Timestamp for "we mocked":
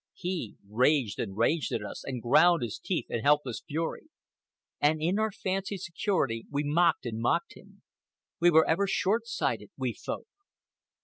6.49-7.05